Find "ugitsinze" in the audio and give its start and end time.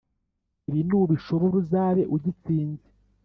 2.15-2.87